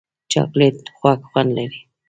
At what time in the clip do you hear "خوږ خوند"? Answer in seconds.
0.97-1.49